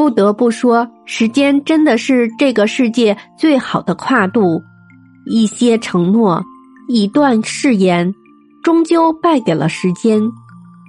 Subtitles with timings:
[0.00, 4.58] 不得不说，时间真的是这个世界最好的跨度。
[5.26, 6.42] 一些承诺，
[6.88, 8.10] 一段誓言，
[8.64, 10.22] 终究败给了时间。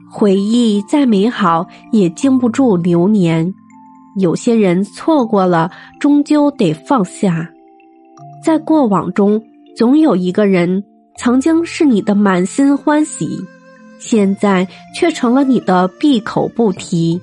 [0.10, 3.54] 回忆再美好，也经不住流年。
[4.18, 5.70] 有些人错过了，
[6.00, 7.46] 终究得放下。
[8.42, 9.44] 在过往中，
[9.76, 10.82] 总有一个人
[11.18, 13.28] 曾经是你的满心欢喜，
[14.00, 14.66] 现在
[14.96, 17.20] 却成了你的闭口不提。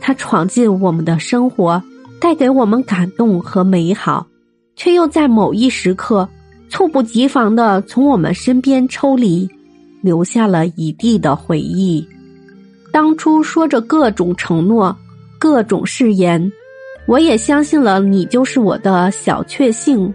[0.00, 1.82] 他闯进我们的生活，
[2.20, 4.26] 带给我们感动和美好，
[4.76, 6.28] 却又在某一时刻
[6.68, 9.48] 猝不及防的从我们身边抽离，
[10.00, 12.06] 留下了一地的回忆。
[12.92, 14.96] 当初说着各种承诺、
[15.38, 16.50] 各种誓言，
[17.06, 20.12] 我也相信了你就是我的小确幸，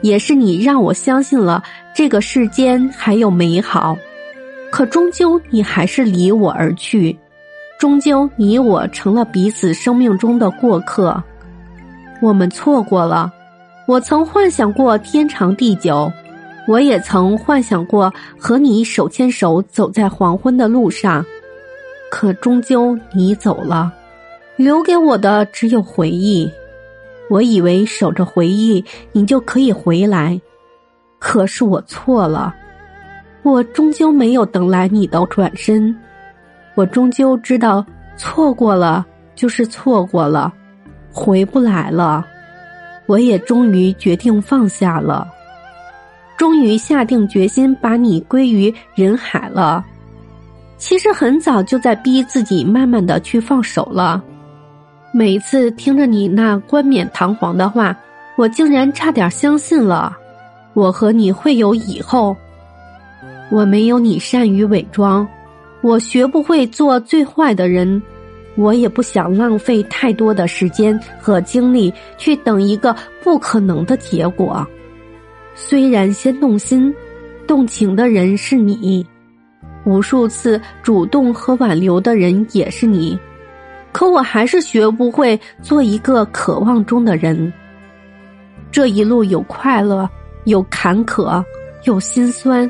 [0.00, 1.62] 也是你让我相信了
[1.94, 3.96] 这个世间还有美好。
[4.70, 7.16] 可终究你还是离我而去。
[7.78, 11.22] 终究，你我成了彼此生命中的过客。
[12.22, 13.32] 我们错过了。
[13.86, 16.10] 我曾幻想过天长地久，
[16.66, 21.22] 我也曾幻想过和你手牵手走在黄昏的路上。
[22.10, 23.92] 可终究你走了，
[24.56, 26.50] 留给我的只有回忆。
[27.28, 30.40] 我以为守着回忆，你就可以回来，
[31.18, 32.54] 可是我错了。
[33.42, 35.94] 我终究没有等来你的转身。
[36.74, 37.84] 我终究知道，
[38.16, 40.52] 错过了就是错过了，
[41.12, 42.26] 回不来了。
[43.06, 45.28] 我也终于决定放下了，
[46.36, 49.84] 终于下定决心把你归于人海了。
[50.78, 54.22] 其实很早就在逼自己慢慢的去放手了。
[55.12, 57.96] 每一次听着你那冠冕堂皇的话，
[58.36, 60.16] 我竟然差点相信了，
[60.72, 62.36] 我和你会有以后。
[63.50, 65.26] 我没有你善于伪装。
[65.84, 68.02] 我学不会做最坏的人，
[68.56, 74.66] 我也不想浪费太多的时间和精力去等一个不可能的结果。
[75.54, 76.92] 虽然先动心、
[77.46, 79.06] 动情的人是你，
[79.84, 83.18] 无数次主动和挽留的人也是你，
[83.92, 87.52] 可我还是学不会做一个渴望中的人。
[88.72, 90.08] 这一路有快乐，
[90.44, 91.44] 有坎坷，
[91.82, 92.68] 有心酸。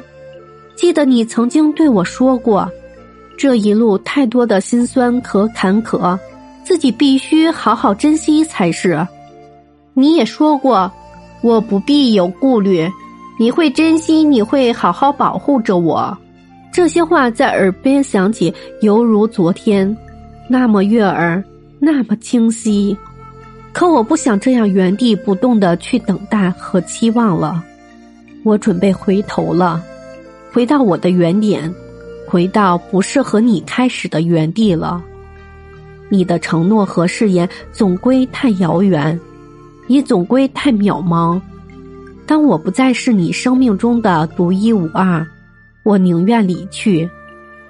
[0.74, 2.68] 记得你曾经对我说过。
[3.36, 6.18] 这一路太多的辛酸和坎坷，
[6.62, 9.06] 自己必须好好珍惜才是。
[9.92, 10.90] 你也说过，
[11.42, 12.90] 我不必有顾虑，
[13.38, 16.16] 你会珍惜，你会好好保护着我。
[16.72, 19.96] 这些话在耳边响起，犹如昨天，
[20.48, 21.42] 那么悦耳，
[21.78, 22.96] 那么清晰。
[23.72, 27.62] 可我不想这样原地不动的去等待和期望了，
[28.42, 29.82] 我准备回头了，
[30.52, 31.72] 回到我的原点。
[32.26, 35.02] 回到不适合你开始的原地了。
[36.08, 39.18] 你的承诺和誓言总归太遥远，
[39.86, 41.40] 你总归太渺茫。
[42.26, 45.26] 当我不再是你生命中的独一无二，
[45.82, 47.08] 我宁愿离去，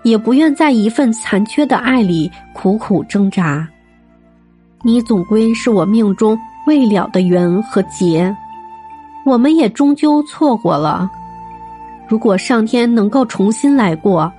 [0.02, 3.66] 也不愿在一份残缺的爱里苦苦挣扎。
[4.82, 8.34] 你总归是我命中未了的缘和劫，
[9.24, 11.10] 我们也终究错过了。
[12.06, 14.30] 如果上天能够重新来过。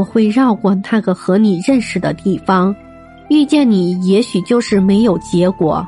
[0.00, 2.74] 我会绕过那个和你认识的地方，
[3.28, 5.86] 遇见你也许就是没有结果，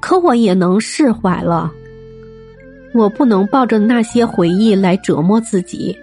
[0.00, 1.70] 可我也能释怀了。
[2.92, 5.96] 我不能抱着那些回忆来折磨自己，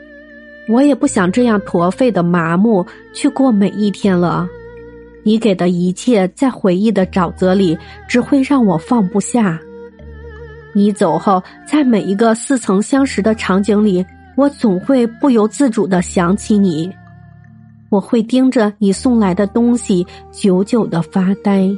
[0.70, 4.48] 我也不想这样驼废的麻木去过每一天了。
[5.24, 7.78] 你给的一切，在回忆的沼泽里，
[8.08, 9.60] 只会让我放不下。
[10.74, 14.06] 你走后，在每一个似曾相识的场景里，
[14.38, 16.90] 我总会不由自主的想起你。
[17.94, 21.70] 我会盯着你送来的东西，久久的发呆，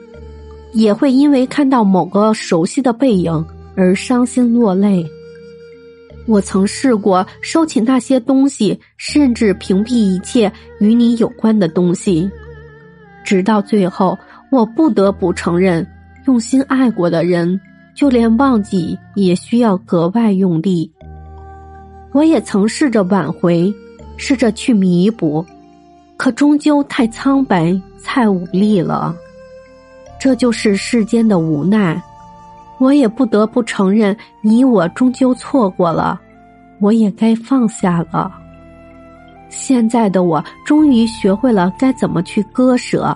[0.71, 3.45] 也会因为看到某个熟悉的背影
[3.75, 5.05] 而伤心落泪。
[6.25, 10.49] 我曾试过收起那些东西，甚至屏蔽一切
[10.79, 12.31] 与你有关的东西，
[13.25, 14.17] 直到最后，
[14.53, 15.85] 我不得不承认，
[16.27, 17.59] 用心爱过的人，
[17.93, 20.89] 就连忘记也需要格外用力。
[22.13, 23.73] 我也曾试着挽回，
[24.15, 25.45] 试着去弥补。
[26.17, 29.15] 可终究太苍白，太无力了。
[30.19, 32.01] 这就是世间的无奈，
[32.79, 36.19] 我也不得不承认，你我终究错过了，
[36.79, 38.31] 我也该放下了。
[39.49, 43.15] 现在的我终于学会了该怎么去割舍，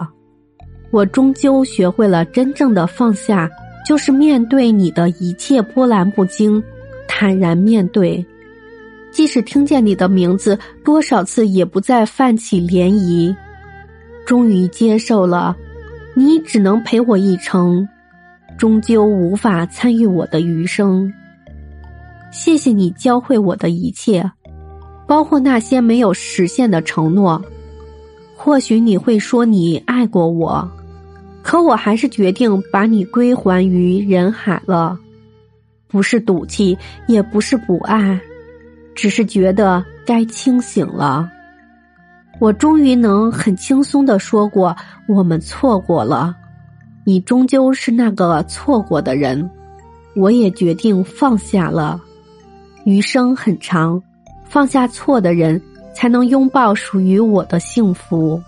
[0.91, 3.49] 我终究学会了真正的放下，
[3.85, 6.61] 就是面对你的一切波澜不惊，
[7.07, 8.23] 坦然面对。
[9.11, 13.35] 即使听见你的名字多少次，也不再泛起涟漪。
[14.25, 15.56] 终于接受了，
[16.13, 17.88] 你只能陪我一程，
[18.57, 21.11] 终究无法参与我的余生。
[22.31, 24.31] 谢谢你教会我的一切，
[25.07, 27.44] 包括那些没有实现的承诺。
[28.35, 30.69] 或许你会说你爱过我，
[31.41, 34.97] 可我还是决定把你归还于人海了。
[35.88, 36.77] 不是赌气，
[37.07, 38.21] 也不是不爱，
[38.99, 41.31] 只是觉得该清醒了。
[42.37, 44.75] 我终于能很轻松的说过，
[45.07, 46.35] 我们错过了。
[47.05, 49.49] 你终究是那个错过的人，
[50.17, 51.97] 我也决定放下了。
[52.83, 54.03] 余生很长，
[54.49, 55.61] 放下错的人，
[55.93, 58.41] 才能拥抱属于我的幸福。